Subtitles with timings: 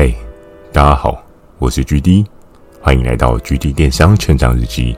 [0.00, 0.14] 嗨，
[0.72, 1.20] 大家好，
[1.58, 2.24] 我是 GD，
[2.80, 4.96] 欢迎来到 GD 电商成长日记。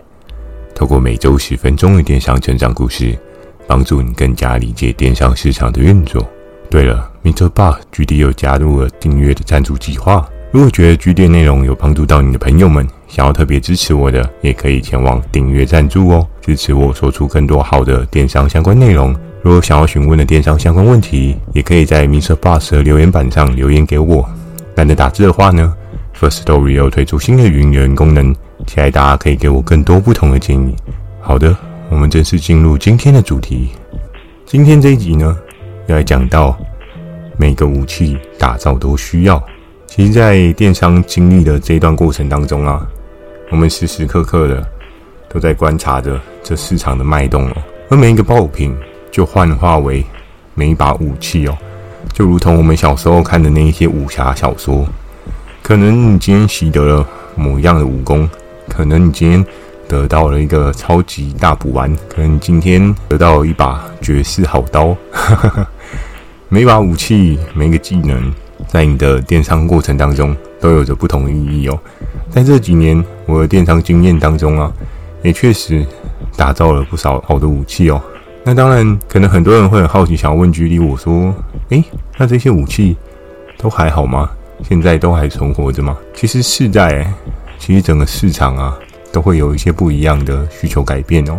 [0.74, 3.18] 透过每周十分钟的电商成长故事，
[3.66, 6.28] 帮助你更加理解电商市场的运作。
[6.68, 10.28] 对了，MixerBox，GD 又加入了订阅的赞助计划。
[10.50, 19.16] 如果觉得 GD 内容有帮助到你的朋友们，想要特别支持我的，也可以前往订阅赞助哦，支持我说出更多好的电商相关内容。
[19.40, 24.28] 如果想要询问的电商相关问题，也可以在 MixerBox 的留言板上留言给我。
[24.80, 25.76] 懒得打字的话呢
[26.18, 28.34] ，Firstory 又推出新的语音功能，
[28.66, 30.74] 期待大家可以给我更多不同的建议。
[31.20, 31.54] 好的，
[31.90, 33.68] 我们正式进入今天的主题。
[34.46, 35.38] 今天这一集呢，
[35.86, 36.58] 要来讲到
[37.36, 39.38] 每个武器打造都需要。
[39.86, 42.88] 其实，在电商经历的这一段过程当中啊，
[43.50, 44.66] 我们时时刻刻的
[45.28, 47.56] 都在观察着这市场的脉动哦，
[47.90, 48.74] 而每一个爆品
[49.10, 50.02] 就幻化为
[50.54, 51.58] 每一把武器哦。
[52.12, 54.86] 就如同我们小时候看的那一些武侠小说，
[55.62, 58.28] 可能你今天习得了某样的武功，
[58.68, 59.44] 可能你今天
[59.88, 64.96] 得到了一个超级大补丸，可能你今天得到了一把绝世好刀。
[66.48, 68.32] 每把武器，每个技能，
[68.66, 71.78] 在你的电商过程当中都有着不同的意义哦。
[72.28, 74.72] 在这几年我的电商经验当中啊，
[75.22, 75.86] 也确实
[76.36, 78.02] 打造了不少好的武器哦。
[78.50, 81.32] 那当然，可能很多人会很好奇，想要问 GD 我说
[81.70, 81.84] ：“诶，
[82.18, 82.96] 那这些武器
[83.56, 84.28] 都还好吗？
[84.68, 87.08] 现在都还存活着吗？”其实是在，
[87.60, 88.76] 其实整个市场啊，
[89.12, 91.38] 都会有一些不一样的需求改变哦。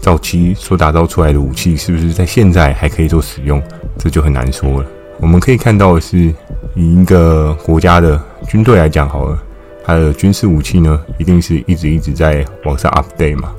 [0.00, 3.62] 早期所打造出来的武器，是不是在现在还可以做使用？
[3.98, 4.86] 这就很难说了。
[5.20, 6.32] 我们可以看到的是，
[6.74, 9.38] 以一个国家的军队来讲好了，
[9.84, 13.52] 它的军事武器呢，一定是一直一直在往上 update 嘛。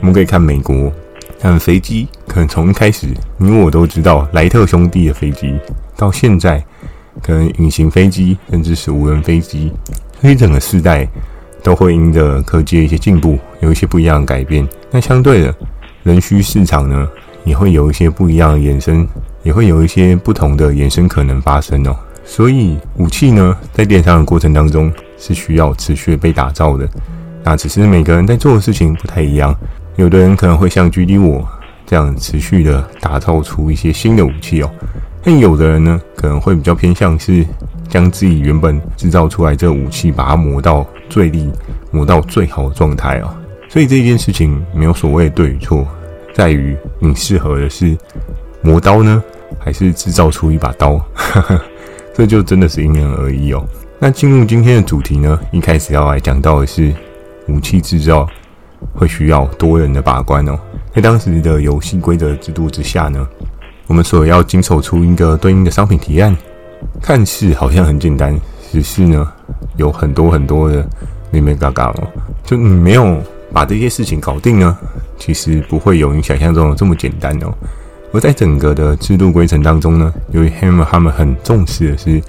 [0.00, 0.92] 我们可以看美国。
[1.40, 5.54] 但飞机可能从一开始，你我都知道莱特兄弟的飞机，
[5.96, 6.62] 到现在
[7.22, 9.72] 可能隐形飞机，甚至是无人飞机，
[10.20, 11.08] 所以整个世代
[11.62, 14.66] 都会因着科技的一些进步，有一些不一样的改变。
[14.90, 15.54] 那相对的，
[16.02, 17.08] 人需市场呢，
[17.44, 19.06] 也会有一些不一样的衍生，
[19.42, 21.96] 也会有一些不同的衍生可能发生哦。
[22.24, 26.88] 所以武器呢，在电商的过程当中是需要持续被打造的。
[27.42, 29.56] 那只是每个人在做的事情不太一样。
[29.98, 31.46] 有的人可能会像 GD 我
[31.84, 34.70] 这样持续的打造出一些新的武器哦，
[35.24, 37.44] 但有的人呢，可能会比较偏向是
[37.88, 41.50] 将自己原本制造出来这武器，把它磨到最利，
[41.90, 43.34] 磨到最好的状态哦。
[43.68, 45.84] 所以这件事情没有所谓的对与错，
[46.32, 47.98] 在于你适合的是
[48.62, 49.20] 磨刀呢，
[49.58, 51.04] 还是制造出一把刀？
[52.14, 53.66] 这就真的是因人而异哦。
[53.98, 56.94] 那进入今天的主题呢，一开始要来讲到的是
[57.48, 58.24] 武器制造。
[58.94, 60.58] 会需要多人的把关哦。
[60.94, 63.26] 在当时的游戏规则制度之下呢，
[63.86, 66.36] 我们所要经手出一个对应的商品提案，
[67.00, 68.34] 看似好像很简单，
[68.72, 69.30] 实是呢
[69.76, 70.84] 有很多很多的
[71.30, 72.08] 眉眉角角哦。
[72.44, 73.20] 就你没有
[73.52, 74.76] 把这些事情搞定呢，
[75.18, 77.52] 其实不会有你想象中的这么简单哦。
[78.12, 82.20] 而在整个的制度规程当中呢，由于 Hammer 他们很重视的是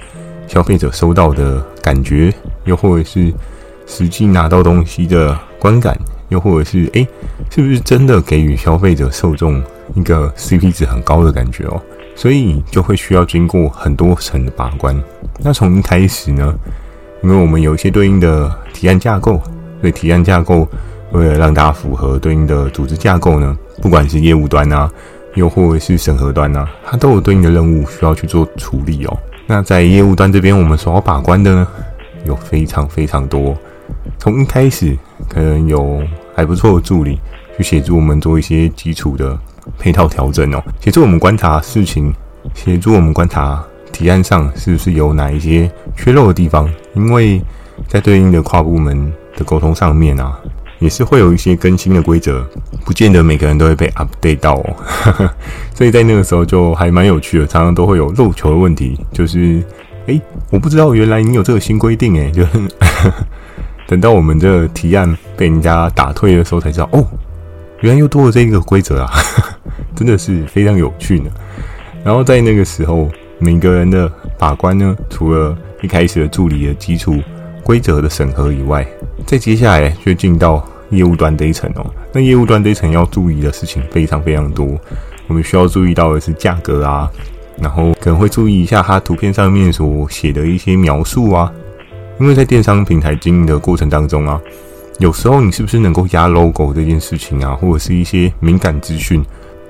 [0.46, 2.34] 消费者收到的感觉，
[2.66, 3.34] 又或者是
[3.88, 5.98] 实际拿到东西的观感。
[6.30, 7.08] 又或者是诶，
[7.50, 9.62] 是不是真的给予消费者受众
[9.96, 11.82] 一个 CP 值很高的感觉哦？
[12.16, 14.96] 所以就会需要经过很多层的把关。
[15.40, 16.54] 那从一开始呢，
[17.24, 19.42] 因为我们有一些对应的提案架构，
[19.80, 20.68] 所以提案架构
[21.12, 24.92] 为了让大家符合对应的组织架构呢，不管是业务端啊，
[25.36, 29.18] 又或者是审核端啊，它都有对应的任务需要去做处理哦。
[29.48, 31.68] 那在业务端这边，我们所要把关的呢，
[32.26, 33.58] 有非常非常多。
[34.18, 34.96] 从一开始，
[35.28, 36.02] 可能有
[36.36, 37.20] 还不错的助理
[37.58, 39.38] 去协助我们做一些基础的
[39.78, 42.14] 配套调整哦，协助我们观察事情，
[42.54, 46.70] 协助我们观察提案上是不是有哪一些缺漏的地方。
[46.96, 47.42] 因为
[47.88, 50.38] 在对应的跨部门的沟通上面啊，
[50.80, 52.46] 也是会有一些更新的规则，
[52.84, 54.76] 不见得每个人都会被 update 到哦。
[55.76, 59.64] 所以在那个时候就还蛮有趣的，常常都会有漏球的问题，就是
[60.08, 60.20] 诶，
[60.50, 62.44] 我不知道原来你有这个新规定诶，就。
[63.90, 67.04] 等到我们这提案被人家打退的时候，才知道哦，
[67.80, 69.12] 原来又多了这一个规则啊，
[69.98, 71.32] 真的是非常有趣呢。
[72.04, 73.10] 然后在那个时候，
[73.40, 74.08] 每个人的
[74.38, 77.18] 把关呢，除了一开始的助理的基础
[77.64, 78.86] 规则的审核以外，
[79.26, 81.92] 再接下来就进到业务端这一层哦。
[82.14, 84.68] 那业务端这一层要注意的事情非常非常多，
[85.26, 87.10] 我们需要注意到的是价格啊，
[87.60, 91.52] 然后可能会注意一下它图片上面所写的一些描述啊。
[92.20, 94.40] 因为在电商平台经营的过程当中啊，
[94.98, 99.24] 有时候你是不是能够压 logo 这件事情啊，或者是一些敏感资讯，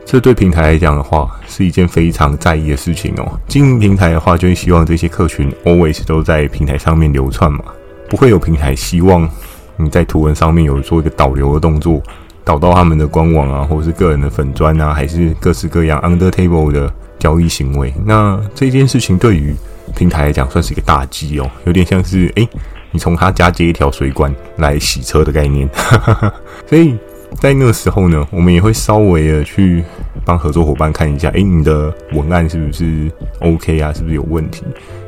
[0.04, 3.40] 这对平台来讲的话，是一件非常在意的事情哦。
[3.48, 7.64] 经营平台的话，就会希望这些客群 always 都在平台上面流窜嘛，
[8.10, 9.30] 不会有平台希望
[9.78, 12.02] 你在图文上面有做一个导流的动作，
[12.44, 17.94] 导到他们的官网啊，或者是个人的粉砖啊，还是各式各样 under table 的交易行为。
[18.06, 19.54] 那这件事情对于
[19.96, 22.50] 平台来讲，算是一个大忌哦，有点像是诶。
[22.92, 25.70] 你从他家接一条水管来洗车的概念，
[26.66, 26.98] 所以
[27.40, 29.84] 在那个时候呢，我们也会稍微的去
[30.26, 33.08] 帮合作伙伴看一下，诶，你的文案是不是
[33.42, 33.94] OK 啊？
[33.94, 34.64] 是不是有问题？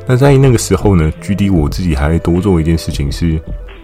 [0.06, 3.30] 那在那个时候呢，GD 我自己还会多做一件事情是，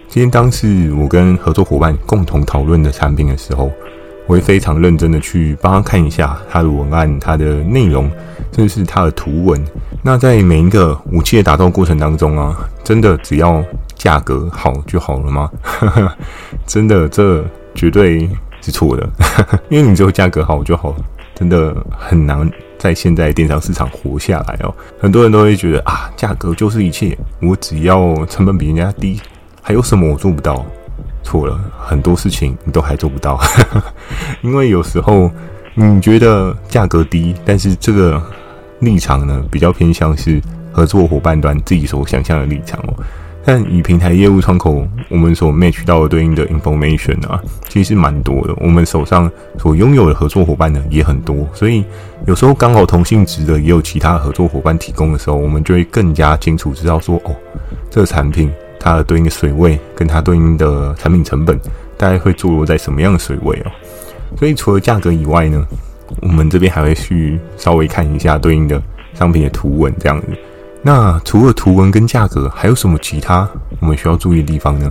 [0.07, 3.69] 今天当是我跟合作伙伴共同讨论的产品的时候。
[4.29, 8.07] 我会非常认真的去帮他看一下他的文案、他的内容，
[8.51, 9.59] 甚至是他的图文。
[10.03, 13.65] 那在每一个武器的打造过程当中啊，真的只要
[13.95, 15.49] 价格好就好了吗？
[16.67, 17.43] 真的，这
[17.73, 18.29] 绝对
[18.61, 19.09] 是错的。
[19.67, 20.95] 因为你只有价格好就好，
[21.33, 22.47] 真的很难
[22.77, 24.71] 在现在电商市场活下来哦。
[24.99, 29.19] 很多人都会觉得啊，价格就是一切，我只要成本比人家低，
[29.59, 30.63] 还有什么我做不到？
[31.23, 33.39] 错了，很多事情你都还做不到，
[34.41, 35.29] 因为有时候
[35.75, 38.21] 你觉得价格低，但是这个
[38.79, 42.93] 立场呢，比较偏向是合作伙伴端自己所想象的立场哦。
[43.45, 48.53] 但以平台业务窗口，我们所 match 到的对应的 information 啊，其实蛮多的。
[48.57, 51.83] 我们手上所拥有的合作伙伴呢，也很多，所以
[52.27, 57.35] 有时候刚好同性质的也有其他合作伙伴提供的时候，我们就会更加清楚知道说，哦，
[57.89, 58.51] 这个产品。
[58.79, 61.59] 它的对应的水位跟它对应的产品成本，
[61.97, 63.71] 大概会坐落在什么样的水位哦？
[64.37, 65.65] 所以除了价格以外呢，
[66.21, 68.81] 我们这边还会去稍微看一下对应的
[69.13, 70.27] 商品的图文这样子。
[70.81, 73.47] 那除了图文跟价格，还有什么其他
[73.81, 74.89] 我们需要注意的地方呢？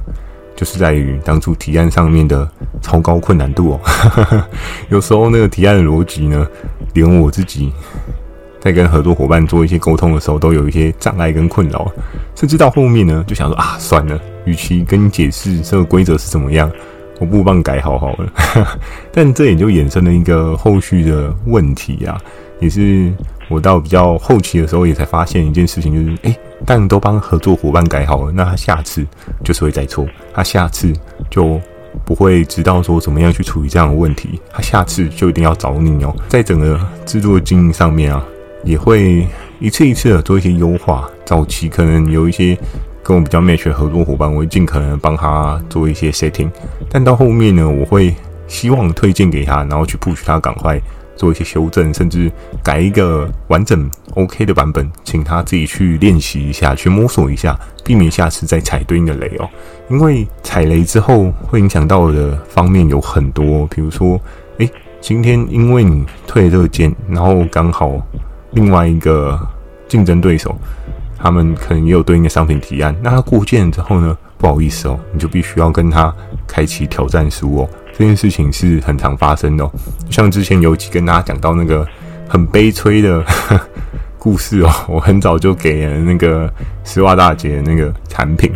[0.55, 2.47] 就是在于当初提案上面的
[2.83, 4.45] 超高困难度哦。
[4.91, 6.47] 有时候那个提案的逻辑呢，
[6.93, 7.73] 连我自己。
[8.61, 11.91] 在跟合作伙伴做一些沟通的时候，都有一些障碍跟困扰，
[12.35, 16.71] 甚至到后面呢，就想说啊，算了，与其跟你解释这个规则是怎么样，
[17.21, 18.33] 我不如帮你改好好了。
[19.13, 22.21] 但这也就衍生了一个后续的问题啊，
[22.59, 23.13] 也是
[23.49, 29.07] 我到比较后期的时候也才发现一件事情，就是哎，当你都帮合作伙伴改好了，那他下次
[29.45, 30.93] 就是会再错，他下次
[31.31, 31.61] 就
[32.05, 38.25] 不会知道说怎么样去处理这样的问题，他下次就一定要找你哦，在整个制作经营上面啊。
[38.69, 39.27] 也会
[39.59, 41.09] 一次一次的做一些优化。
[41.25, 42.57] 早期可能有一些
[43.03, 46.51] 跟我比较 match 的合作伙伴，我会尽可能帮他做一些 setting。
[46.91, 48.15] 但到后面呢，我会
[48.47, 50.79] 希望推荐给他，然后去 push 他赶快
[51.17, 52.31] 做一些修正，甚至
[52.63, 59.49] 改一个完整 OK 的版本，请他自己去练习一下，去摸索一下，避免下次再踩对应的雷哦。
[59.89, 64.21] 因为踩雷之后会影响到的方面有很多，比如说，
[64.59, 64.71] 诶，
[65.01, 68.07] 今天因为你退了这个件，然后刚好。
[68.53, 69.39] 另外一个
[69.87, 70.57] 竞争对手，
[71.17, 72.95] 他们可能也有对应的商品提案。
[73.03, 74.17] 那他过件之后呢？
[74.39, 76.15] 不好意思哦，你就必须要跟他
[76.47, 77.69] 开启挑战书哦。
[77.93, 79.69] 这件事情是很常发生的。
[80.11, 81.85] 像之前有几跟大家讲到那个
[82.29, 83.21] 很悲催的
[84.17, 86.49] 故事哦，我很早就给了那个
[86.85, 88.53] 丝袜大姐那个产品，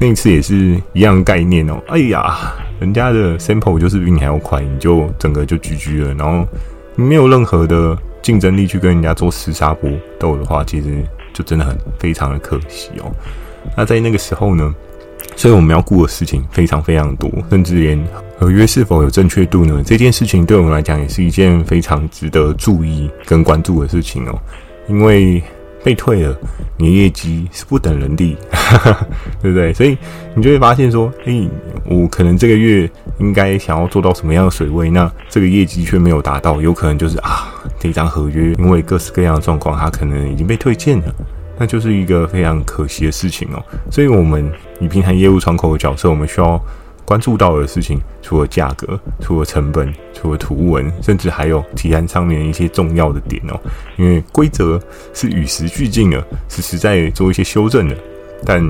[0.00, 1.78] 那一次也是一样概念哦。
[1.88, 6.48] 哎呀，人家的 sample 就是比你还要快，你就整个就 GG 了，然后
[6.96, 7.94] 没有任何的。
[8.24, 11.04] 竞争力去跟人家做厮杀搏斗的话，其实
[11.34, 13.12] 就真的很非常的可惜哦。
[13.76, 14.74] 那在那个时候呢，
[15.36, 18.02] 所以我们要顾的事情非常非常多，甚至连
[18.38, 19.82] 合约是否有正确度呢？
[19.84, 24.36] 这件事情对我们来讲也是一件非常值得注意跟关注的事情哦，
[24.88, 25.42] 因为。
[25.84, 26.34] 被退了，
[26.78, 28.34] 你的业绩是不等人的，
[29.42, 29.70] 对不对？
[29.74, 29.94] 所以
[30.34, 31.46] 你就会发现说，诶，
[31.84, 41.14] 我可能这个月应该想要做到什么样的水位，那这个业绩却没有达到，有可能就是啊，这张合约因为各式各样的状况，它可能已经被退件了，
[41.58, 43.62] 那就是一个非常可惜的事情哦。
[43.90, 46.60] 所以，我们以平台业务窗口的角色，我们需要。
[47.06, 53.60] 关注到的事情，除了价格，除了成本，除了图文，甚至还有提案上面一些重要的点哦。
[53.98, 54.80] 因为规则
[55.12, 57.94] 是与时俱进的，是实在做一些修正的，
[58.44, 58.62] 但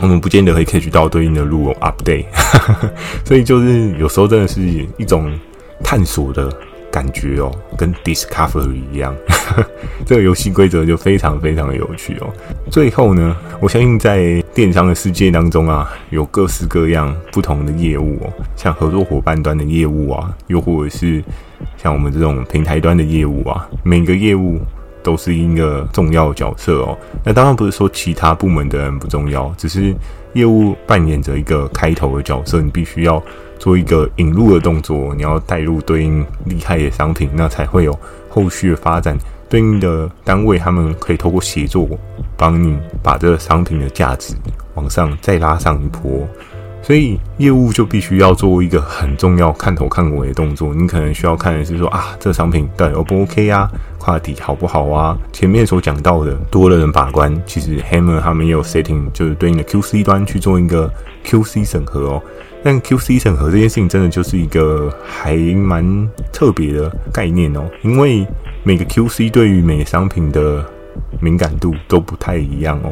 [0.00, 2.26] 我们不见得会 catch 到对应的路哦 update。
[3.24, 4.60] 所以就是有时候真的是
[4.96, 5.32] 一种
[5.82, 6.52] 探索的。
[6.90, 9.14] 感觉哦，跟 Discovery 一样，
[10.06, 12.32] 这个游戏规则就非常非常的有趣哦。
[12.70, 21.22] 最后呢，我相信在电商的世界当中啊，有各式各样不同的业务哦，像合作伙伴端的业务啊，又或者是
[21.76, 24.58] 像我们这种平台端的业务啊，每个业务
[25.08, 26.94] 都是一个重要角色哦。
[27.24, 29.94] 那当然不是说其他部门的人不重要，只是
[30.34, 33.22] 业务扮演着一个开头的角色，你必须要
[33.58, 37.98] 做一个引入的动作，你要带入对应厉害的商品，那才会有
[38.28, 39.16] 后续的发展。
[39.48, 41.88] 对应的单位，他们可以透过协作，
[42.36, 44.34] 帮你把这个商品的价值
[44.74, 46.28] 往上再拉上一波。
[46.88, 50.74] 所以业务就必须要做一个很重要看头看尾的动作。
[50.74, 55.14] 你可能需要看的是说啊，这个商品到底 O 不 OK 啊，跨体好不好啊？
[55.30, 60.90] 前面所讲到的多了人把关，其实 Hammer 他们也有 setting，就是对应的 QC 端去做一个
[61.26, 62.22] QC 审核哦。
[62.64, 68.26] 但 QC 审核这件事情真的就是一个还蛮特别的概念哦，因为
[68.62, 70.64] 每个 QC 对于每个商品的
[71.20, 72.90] 敏感度都不太一样哦。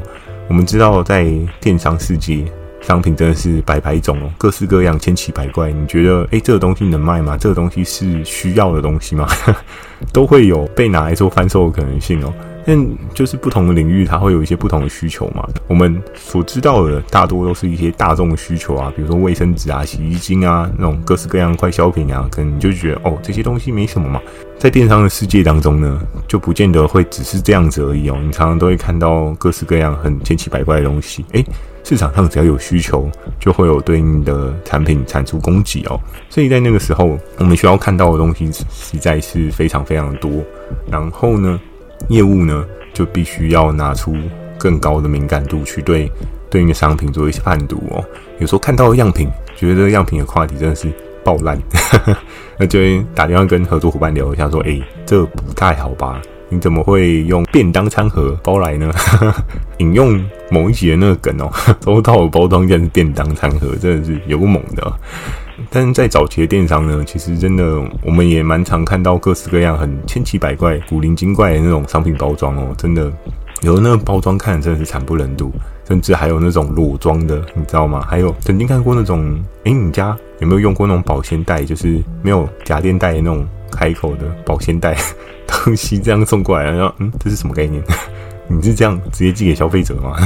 [0.49, 1.27] 我们知道在
[1.63, 2.45] 电商世界，
[2.87, 5.73] 商品真的是百百种哦，各式各样，千奇百怪。
[5.73, 7.37] 你觉得，诶，这个东西能卖吗？
[7.37, 9.27] 这个东西是需要的东西吗？
[10.15, 12.33] 都会有被拿来做贩售的可能性哦。
[12.67, 15.49] 但就是不同的领域，它会有一些不同的需求嘛。
[15.69, 24.21] 我们所知道的，大多都是一些大众的需求啊，比如说卫生纸啊、洗衣精啊，那种各式各样快消品啊，可能你就觉得哦，这些东西没什么嘛。
[24.59, 28.19] 在电商的世界当中呢，就不见得会只是这样子而已哦。
[28.21, 31.25] 你常常都会看到各式各样很千奇百怪的东西。
[31.33, 31.45] 诶，
[31.85, 33.09] 市场上只要有需求，
[33.39, 36.01] 就会有对应的产品产出供给哦。
[36.31, 40.43] 所以在那个时候，我们需要看到的东西实在是非常非常多。
[40.91, 41.61] 然后呢，
[42.09, 44.15] 业务呢，就必须要拿出
[44.59, 46.11] 更高的敏感度去对
[46.49, 48.05] 对应的商品做一些判读哦。
[48.39, 50.91] 有时候看到样品，觉得样品的话题真的是
[51.25, 51.59] 爆烂，
[52.59, 56.21] 那 就会打电话跟合作伙伴聊一下，说：“诶，这不太好吧？
[56.49, 58.93] 你怎么会用便当餐盒包来呢？”
[59.79, 61.51] 引用某一集的那个梗哦，
[61.85, 64.93] 收到的包装竟然是便当餐盒，真的是有个猛的。
[65.71, 73.13] 但是在早期的电商呢，其实真的我们也蛮常看到各式各样很千奇百怪、古灵精怪的那种商品包装哦，真的
[73.63, 75.51] 有的那个包装看真的是惨不忍睹，
[75.89, 78.05] 甚至还有那种裸装的，你知道吗？
[78.09, 84.97] 还有曾经看过那种，诶，你家有没有用过那种保鲜袋，就是没有夹链袋的那种开口的保鲜袋
[85.49, 87.83] 东西这样送过来，然后嗯，这是什么概念？
[88.49, 90.17] 你是这样直接寄给消费者吗？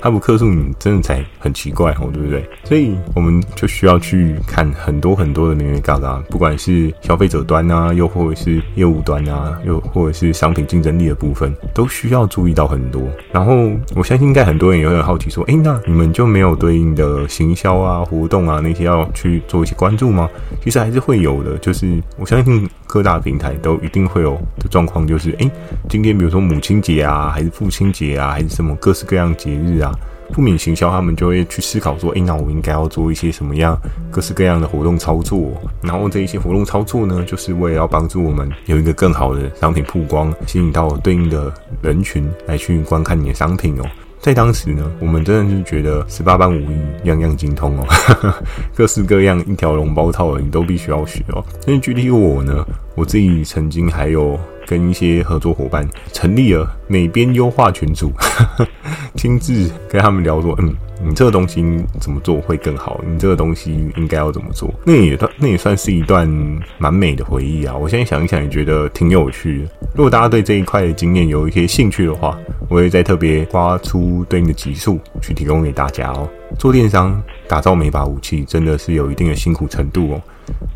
[0.00, 2.48] 他不客诉，你真的才很奇怪哦，对不对？
[2.64, 13.02] 所以我们就需要去看很多很多的眉眉角角，不管是消费者端啊，又或者是业务端啊，又或者是商品竞争力的部分，都需要注意到很多。
[13.30, 20.28] 然后我相信，应该很多人也会很好奇说，诶，那你们就没有对应的行销啊、活动啊那些要去做一些关注吗？
[20.62, 25.48] 其实还是会有的，就是我相信各大平台都一定会有的状况，就是诶，
[25.88, 29.92] 今天比如说母亲节啊，还是父亲节啊，还是什么各式各样节日啊。
[30.32, 33.76] 不明行销，他们就会去思考说：“诶，那我应该要做一些什么样
[34.10, 35.52] 各式各样的活动操作？
[35.82, 43.84] 然后这一些活动操作呢，就是为了要帮助我们有一个更好的商品曝光，吸引到对应的人群来去观看你的商品哦。”
[44.20, 47.86] 在当时呢，我们真的是觉得十八般武艺样样精通哦，
[48.76, 51.44] 各式各样一条龙包套的，你都必须要学哦。
[51.66, 54.38] 因为具体我呢，我自己曾经还有。
[54.66, 58.12] 跟一些合作伙伴成立了美编优化群组，
[59.16, 60.72] 亲自跟他们聊说：“嗯，
[61.02, 61.64] 你这个东西
[61.98, 63.00] 怎么做会更好？
[63.04, 66.28] 你这个东西应该要怎么做？”那也那也算是一段
[66.78, 67.74] 蛮美的回忆啊！
[67.74, 69.70] 我现在想一想，也觉得挺有趣的。
[69.92, 72.38] 如果大家对这一块的经验有一些兴趣的话，
[72.70, 76.28] 我会再特别挖出对应的集数去提供给大家哦。
[76.56, 80.22] 做电商打造每把武器，真的是有一定的辛苦程度哦。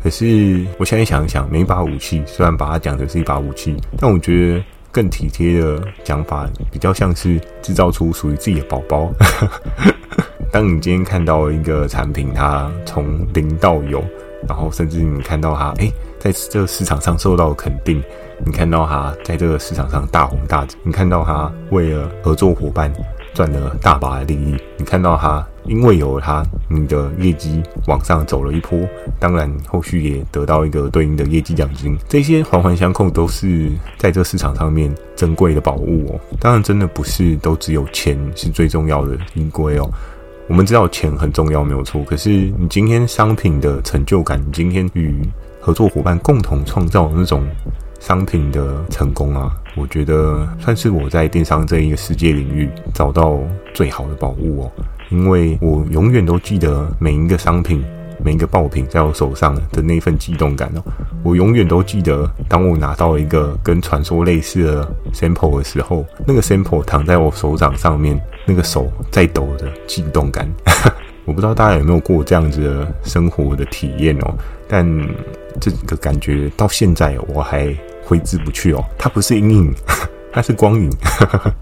[0.03, 9.09] 可是我现在想一想，每把武器虽然把它讲成是一把武器，但我觉得更体贴的讲法，比较像是制造出属于自己的宝宝。
[10.51, 14.03] 当你今天看到一个产品，它从零到有，
[14.45, 15.89] 然后甚至你看到它，诶，
[16.25, 18.01] 在这个市场上受到肯定，
[18.43, 22.91] 你看到他在这个市场上大红大紫，你看到他为了合作伙伴
[23.31, 25.45] 赚了大把的利益，你看到他。
[25.67, 28.79] 因为有了它，你的业绩往上走了一波，
[29.19, 36.19] 当然后续也得到一个对应的业绩奖金，这些环环相扣，都是在这市场上面珍贵的宝物哦。
[36.39, 39.89] 当然，真的不是都只有钱是最重要的依归哦。
[40.47, 42.03] 我们知道钱很重要，没有错。
[42.03, 45.19] 可是你今天商品的成就感，你今天与
[45.65, 47.43] 合作伙伴共同创造那种
[47.99, 53.39] 商品的成功啊，我觉得算是我在电商这一个世界领域找到
[53.73, 54.71] 最好的宝物哦。
[55.09, 57.83] 因为我永远都记得每一个商品、
[58.23, 60.83] 每一个爆品在我手上的那份激动感哦。
[61.23, 70.47] 我永远都记得，当我拿到一个跟传说类似的 sample 的时候，那个 sample 躺在我手掌上面，那个手在抖的激动感。
[71.25, 74.31] 我不知道大家有没有过这样子的生活的体验哦，
[74.67, 74.85] 但
[75.59, 78.83] 这个感觉到现在我还挥之不去哦。
[78.97, 79.73] 它不是阴影。
[80.35, 80.89] 它是光影，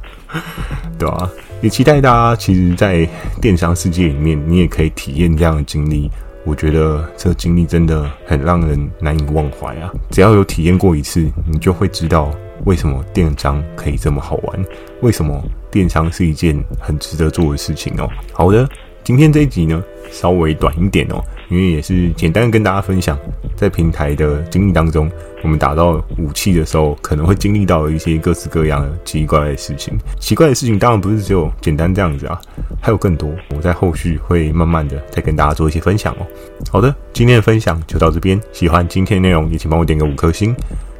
[0.97, 1.29] 对啊，
[1.61, 3.07] 也期待大家，其实，在
[3.39, 6.09] 电商世界里面，你也可以体验这样的经历。
[6.43, 9.91] 我觉得这个经历真的很让人难以忘怀啊！
[10.09, 12.33] 只要有体验过一次，你就会知道
[12.65, 14.65] 为什么电商可以这么好玩，
[15.01, 18.09] 为什么电商是一件很值得做的事情哦。
[18.31, 18.67] 好的，
[19.03, 21.21] 今天这一集呢，稍微短一点哦。
[21.49, 23.19] 因为也是简单的跟大家分享，
[23.55, 25.11] 在平台的经历当中，
[25.43, 29.95] 我们打到武器的时候，可能会经历到一些各式各样的奇怪的事情。
[30.19, 32.39] 奇怪的事情当然不是只有简单这样子啊，
[32.81, 33.29] 还有更多。
[33.49, 36.25] 我在后续会慢慢的再跟大家做一些分享哦。
[36.71, 38.39] 好的，今天的分享就到这边。
[38.51, 40.55] 喜欢今天的内容，也请帮我点个五颗星。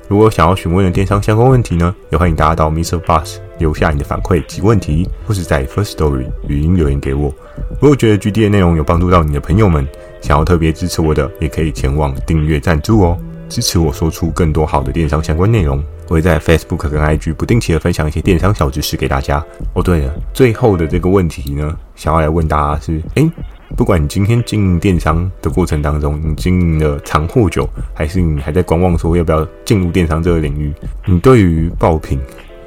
[0.10, 3.00] 如果想要询问的电商相关问题呢，也欢迎大家到 Mr.
[3.02, 7.34] Bus 留下你的反馈及问题，或是在 Firstory 语音留言给我。
[7.80, 9.88] 如果觉得 GD 的内容有帮助到你的朋友们，
[10.22, 13.18] 想要特别支持我的，也可以前往订阅赞助哦，
[13.48, 15.82] 支持我说出更多好的电商相关内容。
[16.10, 19.44] 我会在 Facebook 跟 IG 不定期的分享一些电商小知识给大家。
[19.74, 23.32] 哦，对了，最后的这个问题呢，想要来问大家是：诶，
[23.76, 30.72] 不管你今天经营电商的过程当中，你经营了长或久，还是你还在观望说要不要进入电商这个领域，
[31.06, 32.20] 你对于爆品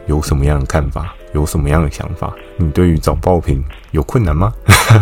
[0.07, 1.15] 有什么样的看法？
[1.33, 2.35] 有什么样的想法？
[2.57, 4.53] 你对于找爆品有困难吗？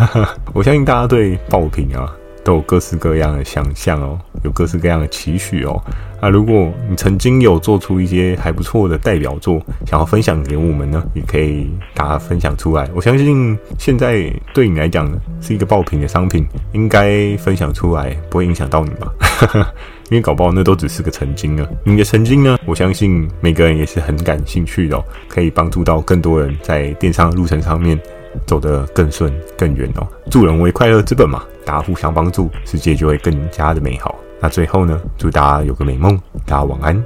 [0.52, 2.12] 我相信大家对爆品啊。
[2.44, 5.82] 都有各式各样的想象哦，有各式各样的期许哦。
[6.20, 12.88] 那如果你曾经有做出一些还不错的代表作，想要分享给我们呢，也可以大家分享出来。
[12.94, 15.10] 我相信现在对你来讲
[15.40, 19.12] 是一个爆品的商品，应该分享出来不会影响到你吧？
[20.10, 21.66] 因为搞不好那都只是个曾经啊。
[21.82, 27.98] 你的曾经呢，我相信每个人也是很感兴趣的，可以帮助到更多人在电商路程上面。
[28.46, 34.14] 走得更顺更远哦，助人为快乐之本嘛，大家互相帮助，世界就会更加的美好。
[34.40, 37.02] 那最后呢，祝大家有个美梦，大家晚安。